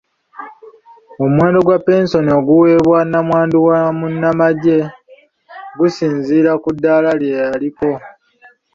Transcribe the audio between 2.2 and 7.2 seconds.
oguweebwa namwandu wa munnamagye gusinziira ku ddaala